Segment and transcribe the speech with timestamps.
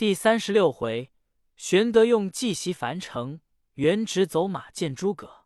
[0.00, 1.12] 第三十六回，
[1.56, 3.42] 玄德用计袭樊城，
[3.74, 5.44] 元直走马见诸葛。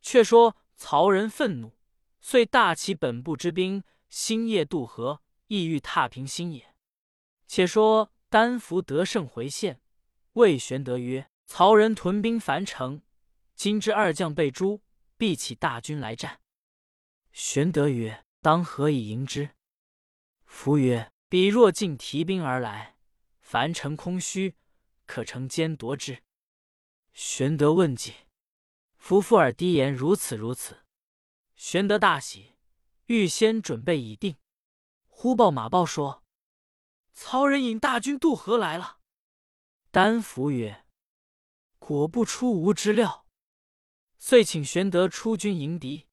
[0.00, 1.76] 却说曹仁愤怒，
[2.18, 6.74] 遂大起本部之兵，星夜渡河，意欲踏平新野。
[7.46, 9.82] 且说丹伏得胜回县，
[10.32, 13.02] 谓玄德曰：“曹仁屯兵樊城，
[13.54, 14.80] 今之二将被诛，
[15.18, 16.40] 必起大军来战。”
[17.32, 19.50] 玄德曰：“当何以迎之？”
[20.46, 22.93] 夫曰：“彼若尽提兵而来，
[23.44, 24.56] 凡城空虚，
[25.04, 26.22] 可乘奸夺之。”
[27.12, 28.14] 玄德问计，
[28.96, 30.84] 夫附耳低言如此如此。
[31.54, 32.56] 玄德大喜，
[33.06, 34.36] 预先准备已定。
[35.06, 36.24] 忽报马报说
[37.12, 38.98] ：“曹仁引大军渡河来了。”
[39.92, 40.86] 丹伏曰
[41.78, 43.28] ：“果不出吾之料。”
[44.18, 46.08] 遂请玄德出军迎敌。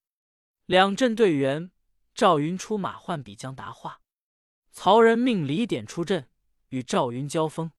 [0.65, 1.71] 两阵对圆，
[2.13, 4.01] 赵云出马换笔将答话。
[4.71, 6.29] 曹仁命李典出阵，
[6.71, 7.71] 与赵云交锋，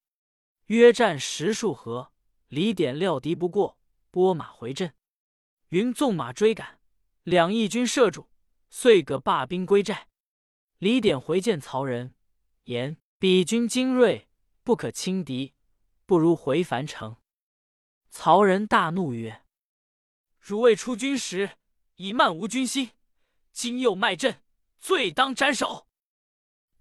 [0.66, 2.12] 约战十数合。
[2.48, 3.78] 李典料敌不过，
[4.10, 4.94] 拨马回阵。
[5.70, 6.78] 云纵马追赶，
[7.22, 8.28] 两翼军射住，
[8.68, 10.08] 遂各罢兵归寨。
[10.76, 12.14] 李典回见曹仁，
[12.64, 14.28] 言彼军精锐，
[14.62, 15.54] 不可轻敌，
[16.04, 17.16] 不如回樊城。
[18.10, 19.46] 曹仁大怒曰
[20.38, 21.56] ：“汝未出军时，
[21.94, 22.90] 已漫无军心，
[23.52, 24.42] 今又卖阵，
[24.78, 25.86] 罪当斩首。”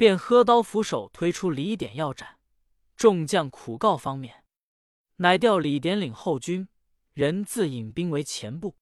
[0.02, 2.40] 便喝刀斧手推出李典要斩，
[2.96, 4.44] 众将苦告方面，
[5.18, 6.68] 乃调李典领后军，
[7.14, 8.80] 人自引兵为前部。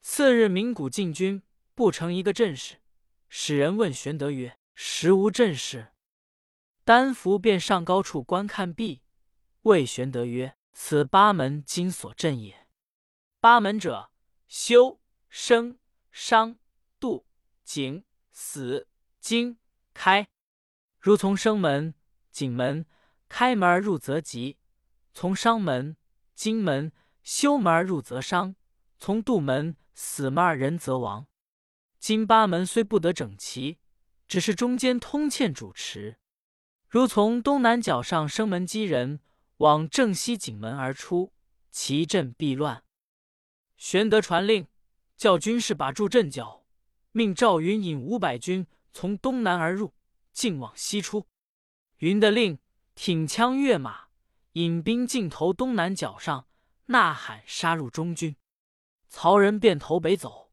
[0.00, 1.42] 次日鸣鼓进军，
[1.74, 2.76] 不成一个阵势。
[3.28, 5.88] 使人问玄德曰：“实无阵势。”
[6.84, 9.02] 丹伏便上高处观看毕，
[9.62, 12.68] 谓玄德曰：“此八门金锁阵也。
[13.40, 14.12] 八门者，
[14.46, 15.80] 修、生、
[16.12, 16.56] 伤、
[17.00, 17.26] 杜、
[17.64, 18.86] 景、死、
[19.18, 19.58] 惊、
[19.92, 20.28] 开。”
[21.04, 21.92] 如从生门、
[22.30, 22.86] 景门、
[23.28, 24.56] 开门而入，则吉；
[25.12, 25.98] 从伤门、
[26.34, 26.90] 金门、
[27.22, 28.54] 休门而入，则伤；
[28.98, 31.26] 从杜门、死门而人则亡。
[31.98, 33.76] 金八门虽不得整齐，
[34.26, 36.16] 只是中间通欠主持。
[36.88, 39.20] 如从东南角上生门击人，
[39.58, 41.34] 往正西景门而出，
[41.70, 42.82] 其阵必乱。
[43.76, 44.66] 玄德传令，
[45.18, 46.64] 叫军士把住阵脚，
[47.12, 49.92] 命赵云引五百军从东南而入。
[50.34, 51.26] 径往西出，
[51.98, 52.58] 云的令
[52.94, 54.08] 挺枪跃马，
[54.52, 56.48] 引兵进投东南角上，
[56.86, 58.36] 呐喊杀入中军。
[59.08, 60.52] 曹仁便投北走，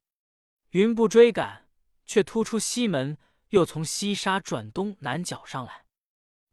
[0.70, 1.68] 云不追赶，
[2.06, 3.18] 却突出西门，
[3.50, 5.86] 又从西沙转东南角上来。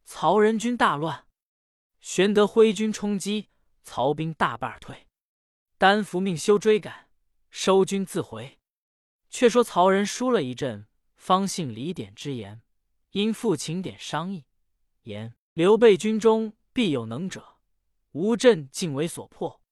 [0.03, 1.27] 曹仁军大乱，
[2.01, 3.49] 玄德挥军冲击，
[3.83, 5.07] 曹兵大败而退。
[5.77, 7.09] 丹伏命休追赶，
[7.51, 8.59] 收军自回。
[9.29, 12.63] 却说曹仁输了一阵，方信李典之言。
[13.11, 14.45] 因父请典商议，
[15.03, 17.57] 言刘备军中必有能者，
[18.11, 19.63] 吴阵竟为所破。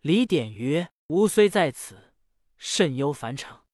[0.00, 2.14] 李典曰：“吾虽在此，
[2.56, 3.64] 甚忧樊城。”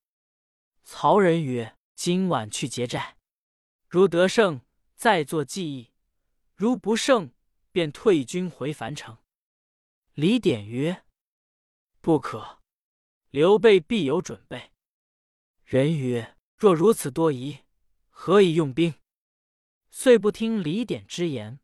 [0.85, 3.17] 曹仁曰：“今晚去劫寨，
[3.89, 4.61] 如得胜，
[4.95, 5.93] 再作计议；
[6.55, 7.33] 如不胜，
[7.73, 9.17] 便退军回樊城。”
[10.13, 11.05] 李典曰
[12.03, 12.61] ：“不可，
[13.31, 14.73] 刘备必有准备。”
[15.65, 17.61] 人曰：“若如此多疑。”
[18.27, 18.95] 何以用兵？
[19.91, 21.61] 遂不听李典之言，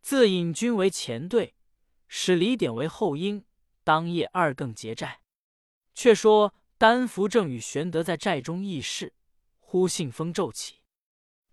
[0.00, 1.54] 自引军为前队，
[2.08, 3.44] 使李典为后应。
[3.84, 5.20] 当夜二更劫寨。
[5.92, 9.12] 却说丹伏正与玄德在寨中议事，
[9.58, 10.80] 忽信风骤起。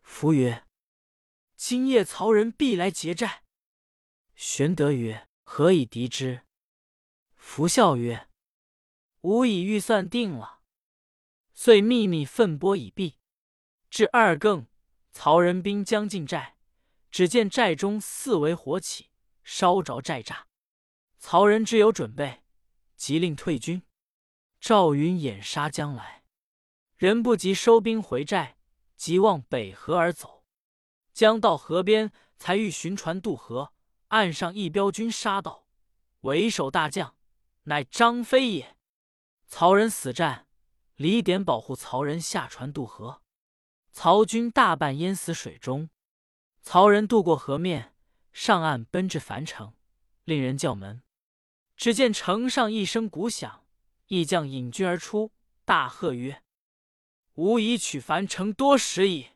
[0.02, 0.66] 伏曰
[1.58, 3.44] ：“今夜曹仁必来劫寨。”
[4.36, 6.44] 玄德曰：“何以敌之？”
[7.36, 8.30] 伏笑曰
[9.20, 10.62] ：“吾已预算定了。”
[11.54, 13.19] 遂秘密奋拨已毕。
[13.90, 14.68] 至二更，
[15.12, 16.56] 曹仁兵将进寨，
[17.10, 19.10] 只见寨中四围火起，
[19.44, 20.44] 烧着寨栅。
[21.18, 22.44] 曹仁知有准备，
[22.96, 23.82] 即令退军。
[24.60, 26.24] 赵云掩杀将来，
[26.98, 28.58] 人不及收兵回寨，
[28.96, 30.44] 即往北河而走。
[31.14, 33.74] 将到河边，才欲寻船渡河，
[34.10, 35.66] 岸上一彪军杀到，
[36.22, 37.16] 为首大将
[37.64, 38.78] 乃张飞也。
[39.48, 40.48] 曹仁死战，
[40.96, 43.22] 李典保护曹仁下船渡河。
[43.92, 45.90] 曹军大半淹死水中，
[46.62, 47.96] 曹仁渡过河面，
[48.32, 49.74] 上岸奔至樊城，
[50.24, 51.04] 令人叫门。
[51.76, 53.66] 只见城上一声鼓响，
[54.08, 55.32] 义将引军而出，
[55.66, 56.44] 大喝曰
[57.36, 59.30] ：“吾已取樊城多时矣！”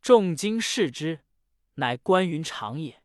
[0.00, 1.24] 众惊视之，
[1.74, 3.02] 乃关云长也。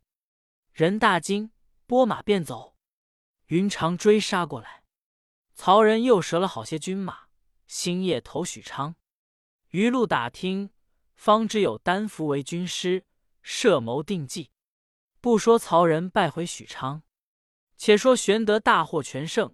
[0.71, 1.51] 人大惊，
[1.85, 2.75] 拨马便走。
[3.47, 4.83] 云长追杀过来，
[5.53, 7.27] 曹仁又折了好些军马，
[7.67, 8.95] 星夜投许昌。
[9.75, 10.69] 余路打听，
[11.15, 13.03] 方知有丹伏为军师，
[13.41, 14.51] 设谋定计。
[15.19, 17.03] 不说曹仁败回许昌，
[17.75, 19.53] 且说玄德大获全胜，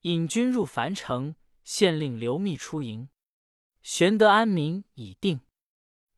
[0.00, 3.10] 引军入樊城，县令刘密出营。
[3.82, 5.42] 玄德安民已定。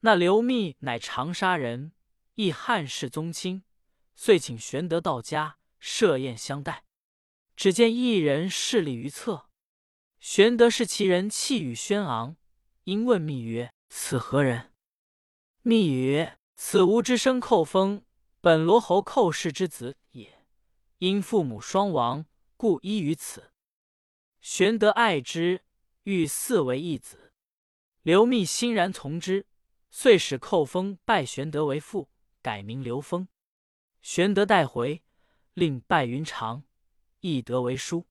[0.02, 1.91] 那刘密乃长沙人，
[2.37, 3.64] 亦汉室宗亲，
[4.14, 6.85] 遂请玄德到家设宴相待。
[7.56, 9.49] 只见一人侍立于侧，
[10.20, 12.37] 玄德视其人气宇轩昂，
[12.84, 14.72] 因问密曰：“此何人？”
[15.62, 18.04] 密曰：“此吾之生寇封，
[18.40, 20.46] 本罗侯寇氏之子也。
[20.98, 23.52] 因父母双亡，故依于此。”
[24.40, 25.64] 玄德爱之，
[26.04, 27.32] 欲嗣为义子。
[28.02, 29.46] 刘密欣然从之。
[29.92, 32.08] 遂使寇封拜玄德为父，
[32.40, 33.26] 改名刘封。
[34.02, 35.02] 玄德带回，
[35.52, 36.62] 令拜云长，
[37.18, 38.06] 亦得为叔。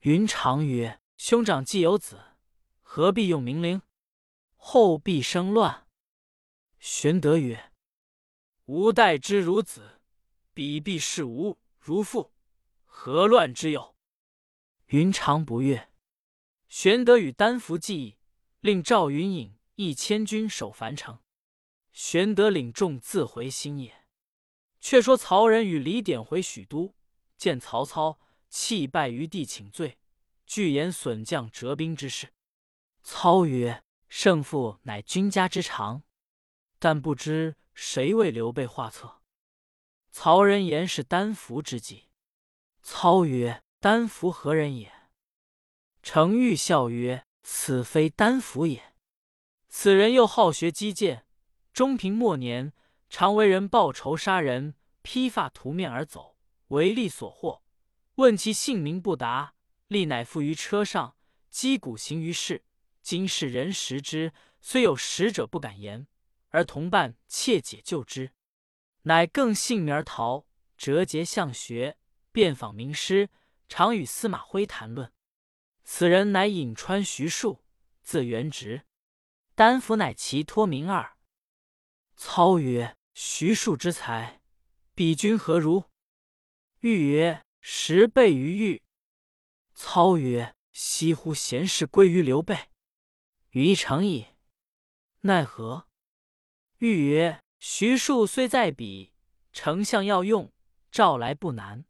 [0.00, 2.18] 云长曰：“兄长既有子，
[2.80, 3.82] 何必用名陵？
[4.64, 5.88] 后必生乱。”
[6.78, 7.72] 玄德曰
[8.66, 10.00] ：“吾待之如子，
[10.54, 12.32] 彼必视吾如父，
[12.84, 13.96] 何乱之有？”
[14.86, 15.90] 云长不悦。
[16.68, 18.18] 玄德与丹伏计议，
[18.60, 19.58] 令赵云引。
[19.76, 21.18] 一千军守樊城，
[21.92, 24.04] 玄德领众自回新野。
[24.78, 26.94] 却说曹仁与李典回许都，
[27.38, 28.20] 见曹操，
[28.50, 29.98] 泣拜于地，请罪，
[30.46, 32.34] 具言损将折兵之事。
[33.02, 33.82] 操曰
[34.14, 36.02] ：“胜负乃君家之常，
[36.78, 39.22] 但不知谁为刘备画策。”
[40.12, 42.10] 曹仁言是丹伏之计。
[42.82, 44.92] 操曰：“丹伏何人也？”
[46.02, 48.94] 程昱笑曰：“此非丹伏也。”
[49.70, 51.24] 此人又好学击剑，
[51.72, 52.74] 中平末年，
[53.08, 56.36] 常为人报仇杀人，披发涂面而走，
[56.68, 57.62] 为利所获。
[58.16, 59.54] 问其姓名不答，
[59.86, 61.16] 力乃附于车上，
[61.48, 62.66] 击鼓行于市。
[63.02, 66.06] 今世人识之，虽有识者不敢言，
[66.50, 68.32] 而同伴窃解救之，
[69.02, 70.46] 乃更幸而逃，
[70.76, 71.98] 折节向学，
[72.30, 73.28] 遍访名师，
[73.68, 75.12] 常与司马徽谈论。
[75.84, 77.64] 此人乃颍川徐庶，
[78.02, 78.86] 字元直。
[79.54, 81.16] 丹伏乃其托名耳。
[82.16, 84.40] 操曰：“徐庶之才，
[84.94, 85.84] 比君何如？”
[86.80, 88.82] 欲曰：“十倍于玉。”
[89.74, 92.70] 操曰：“惜乎贤士归于刘备，
[93.52, 94.26] 羽一成矣。
[95.22, 95.86] 奈何？”
[96.78, 99.12] 欲曰：“徐庶虽在彼，
[99.52, 100.52] 丞相要用，
[100.90, 101.86] 召来不难。”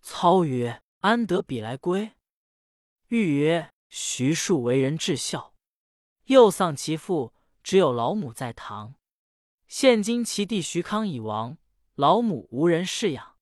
[0.00, 2.12] 操曰：“安得比来归？”
[3.08, 5.54] 欲曰：“徐庶为人至孝。”
[6.26, 8.94] 又丧其父，只有老母在堂。
[9.68, 11.58] 现今其弟徐康已亡，
[11.94, 13.36] 老母无人侍养。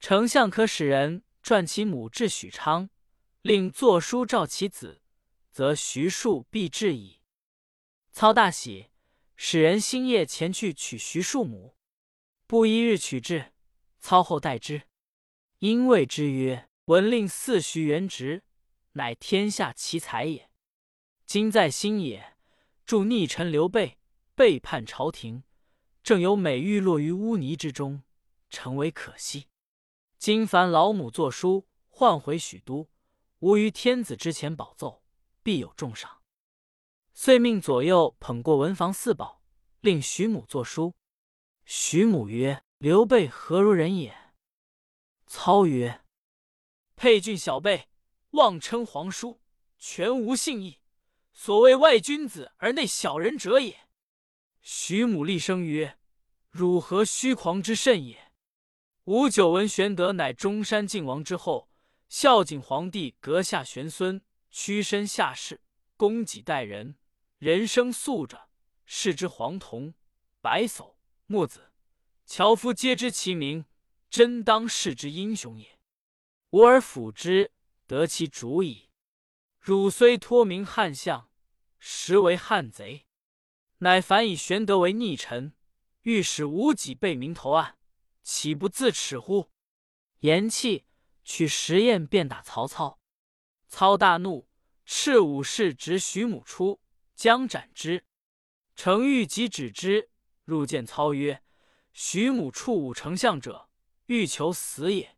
[0.00, 2.90] 丞相可使人传其母至许昌，
[3.42, 5.02] 令作书召其子，
[5.58, 7.18] 则徐庶必至矣。
[8.12, 8.92] 操大喜，
[9.34, 11.74] 使人星夜前去取徐庶母。
[12.46, 13.54] 不一日取至，
[13.98, 14.82] 操后待之，
[15.58, 18.44] 因谓之曰：“闻令四徐元直，
[18.92, 20.48] 乃天下奇才也。”
[21.26, 22.36] 今在新野，
[22.86, 23.98] 助逆臣刘备
[24.36, 25.42] 背叛朝廷，
[26.04, 28.04] 正有美玉落于污泥之中，
[28.48, 29.48] 诚为可惜。
[30.18, 32.88] 今凡老母作书，唤回许都，
[33.40, 35.02] 吾于天子之前保奏，
[35.42, 36.22] 必有重赏。
[37.12, 39.42] 遂命左右捧过文房四宝，
[39.80, 40.94] 令徐母作书。
[41.64, 44.16] 徐母曰：“刘备何如人也？”
[45.26, 46.04] 操曰
[46.96, 47.88] ：“沛郡小辈，
[48.30, 49.40] 妄称皇叔，
[49.78, 50.78] 全无信义。”
[51.34, 53.88] 所谓外君子而内小人者也。
[54.60, 55.98] 徐母厉声曰
[56.50, 58.32] ：“汝何虚狂之甚也？
[59.04, 61.70] 吾久闻玄德乃中山靖王之后，
[62.08, 65.60] 孝景皇帝阁下玄孙，屈身下士，
[65.96, 66.96] 供给待人，
[67.38, 68.48] 人生素着，
[68.84, 69.94] 视之黄铜、
[70.40, 70.94] 白叟、
[71.26, 71.72] 木子、
[72.24, 73.64] 樵夫皆知其名，
[74.10, 75.78] 真当世之英雄也。
[76.50, 77.52] 吾而辅之，
[77.86, 78.90] 得其主矣。
[79.58, 81.26] 汝虽托名汉相。”
[81.80, 83.06] 实为汉贼，
[83.78, 85.54] 乃反以玄德为逆臣，
[86.02, 87.78] 欲使无己被名投案，
[88.24, 89.52] 岂不自耻乎？
[90.18, 90.82] 言讫，
[91.22, 92.97] 取石砚便打曹操。
[93.68, 94.48] 操大怒，
[94.84, 96.80] 斥武士执徐母出，
[97.14, 98.04] 将斩之。
[98.74, 100.08] 程昱即止之，
[100.44, 101.42] 入见操曰
[101.92, 103.68] ：“徐母触武丞相者，
[104.06, 105.16] 欲求死也。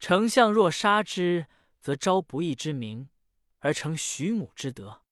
[0.00, 1.46] 丞相若杀之，
[1.80, 3.08] 则招不义之名，
[3.58, 5.02] 而成徐母之德。”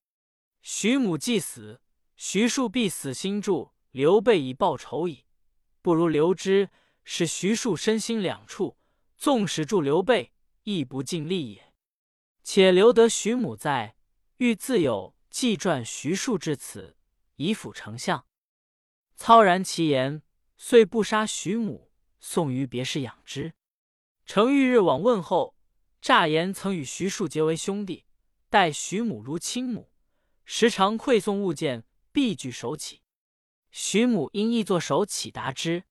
[0.62, 1.80] 徐母既死，
[2.16, 5.24] 徐庶必死心助刘备以报仇矣。
[5.80, 6.70] 不如留之，
[7.04, 8.76] 使徐庶身心两处，
[9.16, 10.32] 纵使助刘备，
[10.64, 11.65] 亦不尽力也。
[12.48, 13.96] 且留得徐母在，
[14.36, 16.96] 欲自有纪传徐庶至此，
[17.34, 18.24] 以辅丞相。
[19.16, 20.22] 操然其言，
[20.56, 23.54] 遂不杀徐母，送于别室养之。
[24.24, 25.56] 程昱日往问候，
[26.00, 28.04] 诈言曾与徐庶结为兄弟，
[28.48, 29.90] 待徐母如亲母，
[30.44, 33.02] 时常馈送物件，必具手启。
[33.72, 35.82] 徐母因亦作手启答之。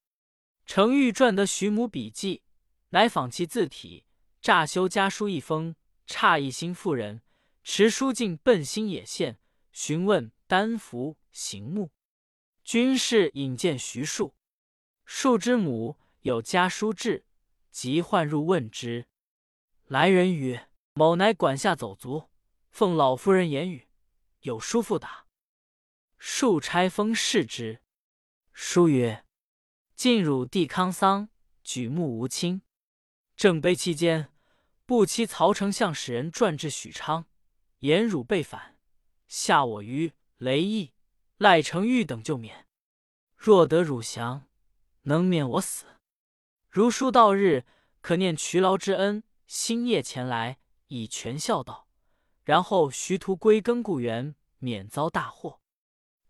[0.65, 2.43] 程昱撰得徐母笔记，
[2.91, 4.05] 乃仿其字体，
[4.41, 5.75] 诈修家书一封，
[6.07, 7.21] 诧异新妇人，
[7.63, 9.39] 持书进奔新野县，
[9.71, 11.91] 询问丹服行目。
[12.63, 14.35] 军士引见徐庶，
[15.05, 17.25] 庶之母有家书至。
[17.71, 19.05] 即唤入问之，
[19.87, 22.29] 来人曰：“某乃管下走卒，
[22.71, 23.89] 奉老夫人言语，
[24.39, 25.25] 有书复答。”
[26.17, 27.81] 庶差封视之，
[28.53, 29.25] 书曰
[29.93, 31.27] ：“晋汝帝康桑，
[31.65, 32.61] 举目无亲。
[33.35, 34.29] 正悲期间，
[34.85, 37.25] 不期曹丞相使人传至许昌，
[37.79, 38.77] 言汝被反，
[39.27, 40.93] 下我于雷邑，
[41.37, 42.67] 赖成玉等救免。
[43.35, 44.47] 若得汝降，
[45.03, 45.85] 能免我死。”
[46.69, 47.65] 如书到日，
[48.01, 51.87] 可念渠劳之恩，星夜前来以全孝道，
[52.43, 55.61] 然后徐图归根故园，免遭大祸。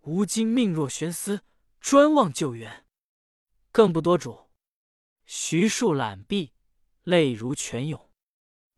[0.02, 1.42] 吾今命若悬丝，
[1.82, 2.86] 专望救援，
[3.72, 4.50] 更不多主。
[5.26, 6.54] 徐庶览毕，
[7.02, 8.05] 泪如泉涌，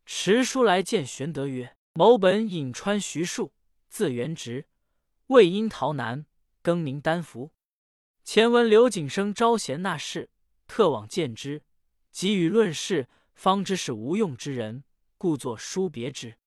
[0.09, 3.51] 持书来见玄德曰：“某本颍川徐庶，
[3.89, 4.65] 字元直，
[5.25, 6.25] 魏因逃难，
[6.61, 7.51] 更名丹福。
[8.23, 10.29] 前闻刘景升招贤纳士。”
[10.65, 11.61] 特往见之，
[12.09, 14.85] 即与论事，方知是无用之人，
[15.17, 16.37] 故作书别之。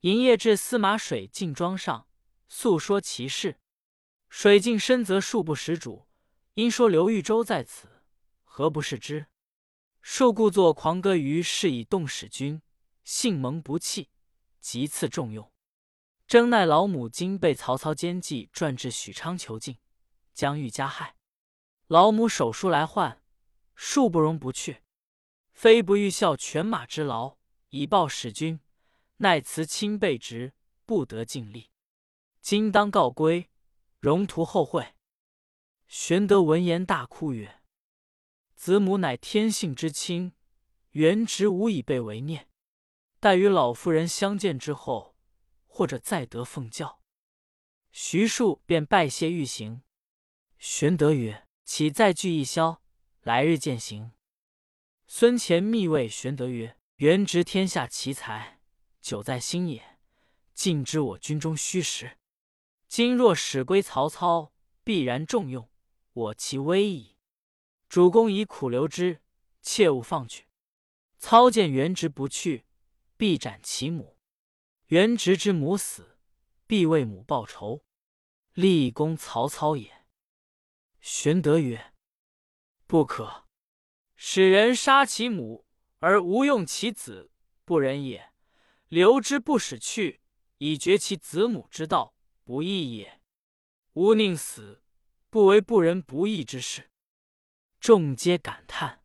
[0.00, 2.06] 营业至司马水镜庄上，
[2.48, 3.58] 诉说其事。
[4.28, 6.06] 水镜深则数不识主，
[6.54, 8.02] 因说刘豫州在此，
[8.44, 9.26] 何不是之？
[10.02, 12.62] 数故作狂歌于是以动使君，
[13.10, 14.08] 性蒙不弃，
[14.60, 15.52] 即赐重用。
[16.28, 19.78] 征奈老母今被曹操奸计，转至许昌囚禁，
[20.32, 21.16] 将欲加害。
[21.88, 23.20] 老母手书来唤。
[23.74, 24.84] 恕不容不去，
[25.50, 27.38] 非不欲效犬马之劳
[27.70, 28.60] 以报使君，
[29.16, 30.54] 奈辞亲被职，
[30.86, 31.72] 不得尽力。
[32.40, 33.50] 今当告归，
[33.98, 34.94] 容图后会。
[35.88, 37.60] 玄德闻言大哭曰
[38.54, 40.32] ：“子母乃天性之亲，
[40.90, 42.46] 原直无以被为念。
[43.20, 45.14] 待与老夫人相见之后，
[45.66, 47.02] 或者再得奉教。”
[47.92, 49.82] 徐庶便拜谢欲行。
[50.58, 52.82] 玄德曰：“岂再聚一宵？”
[53.22, 54.12] 来日见行。
[55.06, 58.60] 孙乾密谓玄德曰：“元直天下奇才，
[59.00, 59.98] 久在新野，
[60.54, 62.16] 尽知我军中虚实。
[62.88, 65.68] 今若使归曹操，必然重用，
[66.12, 67.16] 我其威矣。
[67.88, 69.20] 主公以苦留之，
[69.60, 70.46] 切勿放去。
[71.18, 72.64] 操见元直不去，
[73.20, 74.16] 必斩其母。
[74.86, 76.16] 元直之母死，
[76.66, 77.84] 必为母报仇，
[78.54, 80.06] 立功曹操也。”
[81.02, 81.92] 玄德曰。
[82.86, 83.46] 不可，
[84.16, 85.66] 使人杀其母
[85.98, 87.30] 而无用其子，
[87.66, 88.32] 不仁也。
[88.88, 90.22] 留之不使去，
[90.56, 93.20] 以绝其子母之道，不义也。
[93.92, 94.82] 吾宁死，
[95.28, 96.90] 不为不仁不义之事。
[97.78, 99.04] 众皆感叹。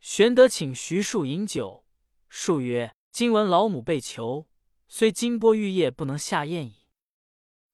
[0.00, 1.84] 玄德请徐庶饮酒，
[2.30, 4.48] 庶曰：“今闻老母被囚，
[4.88, 6.88] 虽金波玉液，不能下咽矣。”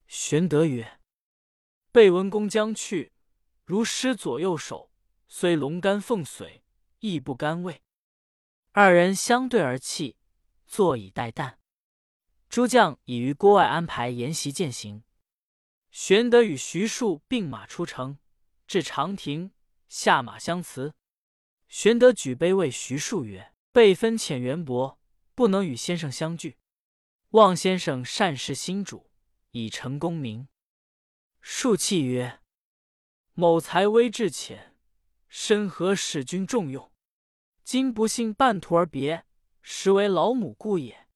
[0.06, 1.00] 玄德曰
[1.90, 3.14] ：“备文公将去，
[3.64, 4.92] 如失左右手。”
[5.28, 6.60] 虽龙肝凤髓，
[6.98, 7.80] 亦不甘味。
[8.72, 10.18] 二人相对而泣，
[10.66, 11.54] 坐以待旦。
[12.50, 15.04] 诸将已于郭外安排筵席饯行。
[15.90, 18.18] 玄德与徐庶并马出城，
[18.66, 19.52] 至长亭，
[19.88, 20.92] 下马相辞。
[21.66, 24.99] 玄德举杯为徐庶曰：“辈分浅缘薄，
[25.40, 26.58] 不能与先生相聚。
[27.30, 29.10] 望先生善事新主，
[29.52, 30.48] 以成功名。”
[31.40, 32.40] 庶泣曰
[33.32, 34.76] ：“某才微志浅。”
[35.28, 36.92] 身合使君重用，
[37.64, 39.24] 今不幸半途而别，
[39.62, 41.08] 实为老母故也。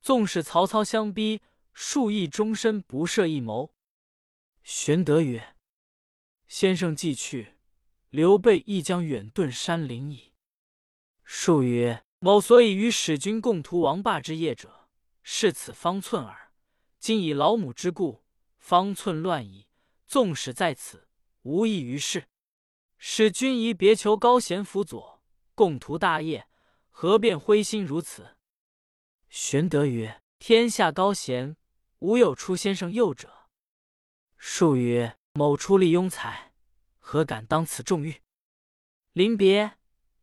[0.00, 1.42] 纵使曹操相逼，
[1.74, 3.74] 数亦终身不设一谋。
[4.62, 5.54] 玄德曰
[6.48, 7.56] ：“先生既去，
[8.08, 10.32] 刘备亦将远遁山林矣。”
[11.22, 14.88] 数曰：“某所以与使君共图王霸之业者，
[15.22, 16.52] 是此方寸耳。
[16.98, 18.22] 今以老母之故，
[18.58, 19.66] 方寸乱矣。
[20.06, 21.08] 纵使在此，
[21.42, 22.28] 无益于事。”
[22.98, 25.22] 使君宜别求高贤辅佐，
[25.54, 26.46] 共图大业，
[26.90, 28.36] 何便灰心如此？
[29.30, 31.56] 玄德曰：“天下高贤，
[32.00, 33.48] 无有出先生右者。”
[34.36, 36.52] 数曰：“某出力庸才，
[36.98, 38.20] 何敢当此重誉？”
[39.14, 39.78] 临别，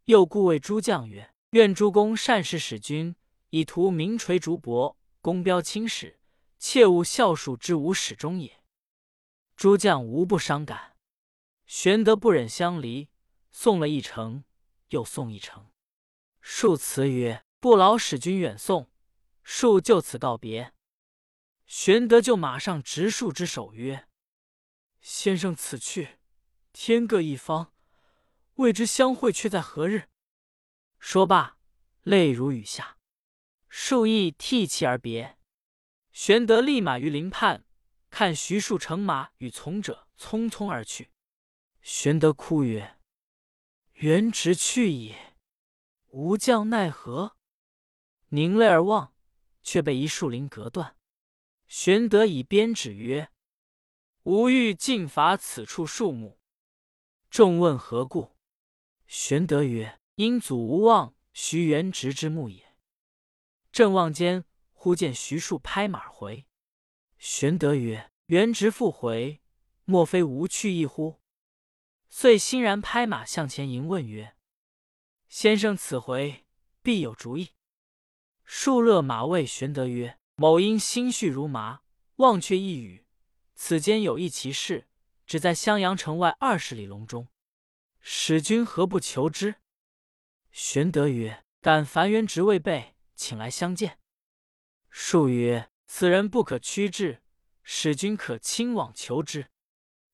[0.05, 3.15] 又故谓诸将曰：“愿诸公善事使君，
[3.49, 6.19] 以图名垂竹帛，功标青史，
[6.59, 8.63] 切勿效数之无始终也。”
[9.57, 10.95] 诸将无不伤感。
[11.65, 13.09] 玄德不忍相离，
[13.49, 14.43] 送了一程，
[14.89, 15.71] 又送一程。
[16.41, 18.91] 数辞曰：“不劳使君远送。”
[19.41, 20.75] 数就此告别。
[21.65, 24.07] 玄德就马上执树之手曰
[25.01, 26.19] ：“先生此去，
[26.71, 27.73] 天各一方，
[28.57, 30.09] 未知相会却在何日？”
[31.09, 31.57] 说罢，
[32.03, 32.97] 泪如雨下。
[33.69, 35.37] 树亦涕泣而别。
[36.11, 37.63] 玄德立马于林畔，
[38.09, 41.13] 看徐庶乘马与从者匆匆而去。
[41.81, 42.99] 玄德哭曰
[44.03, 45.37] ：“元直去也，
[46.07, 47.37] 吾将奈何？”
[48.27, 49.13] 凝泪而望，
[49.63, 50.97] 却被一树林隔断。
[51.69, 53.31] 玄德以鞭指曰
[54.23, 56.41] ：“吾欲尽伐此处树木。”
[57.31, 58.35] 众问何故？
[59.05, 62.75] 玄德曰：“因祖无忘徐元直之墓也。”
[63.73, 64.43] 正望间，
[64.73, 66.45] 忽见徐庶拍马回。
[67.17, 69.41] 玄德曰：“元直复回，
[69.85, 71.21] 莫非无去意乎？”
[72.09, 74.35] 遂欣然拍马向前迎问曰
[75.27, 76.45] ：“先生此回
[76.83, 77.53] 必有主意？”
[78.45, 80.19] 庶勒马谓玄德曰。
[80.39, 81.81] 某因心绪如麻，
[82.17, 83.07] 忘却一语。
[83.55, 84.87] 此间有一奇事，
[85.25, 87.27] 只在襄阳城外二十里隆中。
[87.99, 89.55] 使君何不求之？
[90.59, 93.99] 玄德曰：“敢樊元直未备，请来相见。”
[94.89, 97.21] 数曰：“此人不可屈至，
[97.61, 99.49] 使君可亲往求之。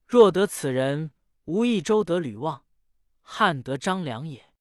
[0.06, 1.12] 若得此人，
[1.46, 2.66] 无益周得吕望，
[3.22, 4.54] 汉得张良也。”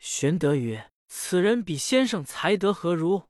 [0.00, 3.28] 玄德曰：“此人比先生才德何如？”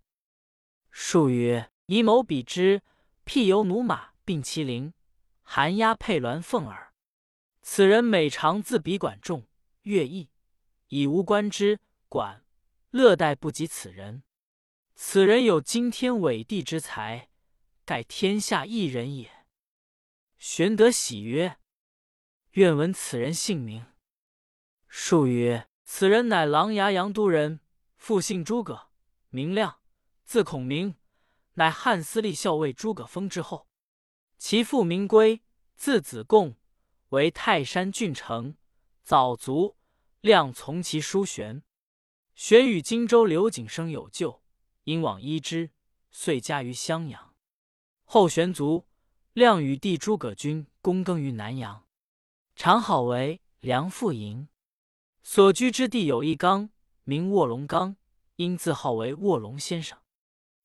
[0.92, 2.82] 数曰：“以某比之，
[3.24, 4.94] 辟游驽马并麒麟，
[5.42, 6.92] 寒鸦配鸾凤耳。
[7.60, 9.48] 此人每常自比管仲、
[9.82, 10.30] 乐毅，
[10.88, 12.44] 以无官之管
[12.90, 14.22] 乐待不及此人。
[14.94, 17.28] 此人有惊天伟地之才，
[17.84, 19.46] 盖天下一人也。”
[20.38, 21.58] 玄德喜曰
[22.52, 23.86] ：“愿闻此人姓名。”
[24.88, 27.60] 数曰：“此人乃琅琊阳都人，
[27.96, 28.88] 复姓诸葛，
[29.28, 29.80] 名亮。”
[30.24, 30.96] 字孔明，
[31.54, 33.68] 乃汉司隶校尉诸葛丰之后。
[34.38, 35.42] 其父名归，
[35.76, 36.56] 字子贡，
[37.10, 38.56] 为泰山郡丞。
[39.02, 39.75] 早卒，
[40.26, 41.62] 亮从其叔玄。
[42.34, 44.42] 玄与荆州刘景生有旧，
[44.82, 45.70] 因往依之，
[46.10, 47.36] 遂家于襄阳。
[48.02, 48.88] 后玄卒，
[49.34, 51.86] 亮与弟诸葛均躬耕于南阳，
[52.56, 54.48] 常好为梁父营。
[55.22, 56.70] 所居之地有一冈，
[57.04, 57.96] 名卧龙冈，
[58.34, 59.96] 因自号为卧龙先生。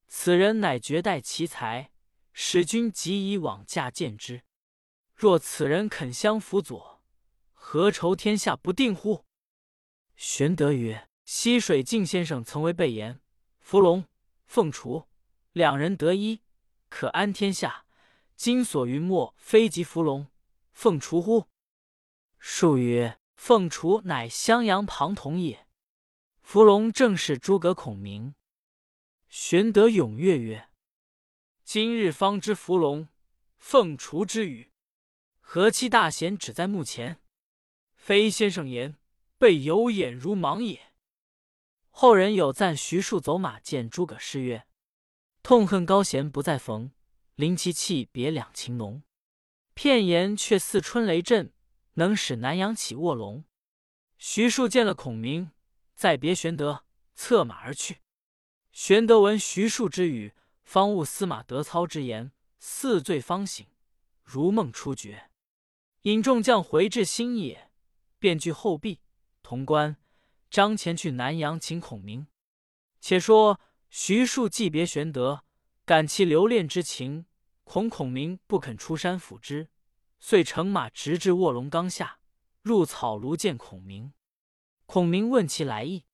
[0.08, 1.92] 此人乃绝代奇才，
[2.34, 4.42] 使君急以往驾见之。
[5.14, 7.04] 若此人肯相辅佐，
[7.54, 9.24] 何愁天下不定乎？
[10.24, 13.20] 玄德曰：“溪水镜先生曾为备言，
[13.60, 14.06] 伏龙、
[14.46, 15.10] 凤雏
[15.52, 16.44] 两人得一，
[16.90, 17.88] 可安天下。
[18.36, 20.28] 今所云莫非及伏龙、
[20.74, 21.48] 凤雏乎？”
[22.38, 25.66] 数曰：“凤雏乃襄阳庞统也，
[26.44, 28.36] 伏龙正是诸葛孔明。”
[29.28, 30.70] 玄德踊跃曰
[31.66, 33.08] ：“今日方知伏龙
[33.58, 34.72] 凤雏之语，
[35.40, 37.20] 何其大贤只在目前？
[37.96, 38.96] 非先生言，
[39.42, 40.94] 备有眼如盲也。”
[41.90, 44.68] 后人有赞徐庶走马见诸葛诗曰
[45.42, 46.92] ：“痛恨高贤不再逢，
[47.34, 49.02] 临其气别两情浓。
[49.74, 51.52] 片言却似春雷震，
[51.96, 53.44] 能使南阳起卧龙。”
[54.20, 55.50] 徐庶见了孔明，
[55.96, 57.98] 再别玄德，策马而去。
[58.72, 63.66] 玄德闻徐庶之语，方悟司马德操之言，似醉方醒，
[64.24, 65.32] 如梦初觉。
[66.04, 67.72] 引众将回至新野，
[68.20, 69.02] 便据后壁。
[69.52, 69.98] 潼关
[70.50, 72.28] 张前去南阳请孔明。
[73.02, 73.60] 且说
[73.90, 75.44] 徐庶既别玄德，
[75.84, 77.26] 感其留恋之情，
[77.66, 79.70] 恐孔明不肯出山辅之，
[80.22, 82.20] 遂乘马直至卧龙冈下，
[82.62, 84.14] 入草庐见孔明。
[84.86, 86.06] 孔明问其来意，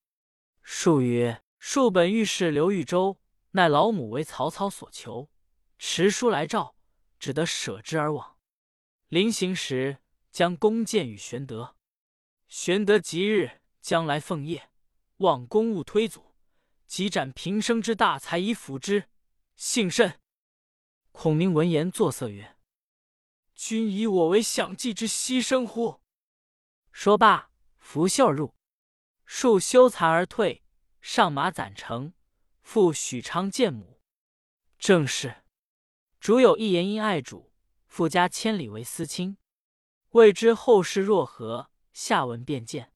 [0.63, 1.43] 庶曰。
[1.59, 3.19] 庶本欲事刘豫州，
[3.51, 5.29] 奈老母为曹操所求，
[5.77, 6.75] 持书来召，
[7.19, 8.37] 只得舍之而往。
[9.09, 9.97] 临行时，
[10.31, 11.76] 将弓箭与玄德。
[12.47, 14.69] 玄德即日将来奉业，
[15.17, 16.33] 望公务推阻，
[16.85, 19.09] 即斩平生之大才以辅之，
[19.55, 20.19] 幸甚。
[21.11, 22.57] 孔明闻言作色曰
[23.53, 26.01] ：“君以我为享祭之牺牲乎？”
[26.91, 28.55] 说罢，拂袖入。
[29.25, 30.63] 数羞惭而退。
[31.01, 32.13] 上马攒城，
[32.61, 34.01] 赴许昌见母。
[34.77, 35.43] 正是：
[36.19, 37.53] 主有一言因爱主，
[37.87, 39.37] 富家千里为私亲。
[40.09, 42.91] 未知后事若何，下文便见。